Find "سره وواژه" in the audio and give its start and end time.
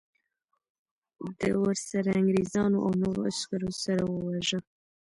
3.83-4.59